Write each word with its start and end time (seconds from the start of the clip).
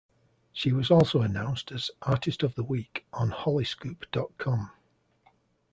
She 0.51 0.71
was 0.71 0.89
also 0.89 1.21
announced 1.21 1.71
as 1.71 1.91
Artist 2.01 2.41
of 2.41 2.55
the 2.55 2.63
Week 2.63 3.05
on 3.13 3.29
Hollyscoop 3.29 4.07
dot 4.11 4.35
com. 4.39 4.71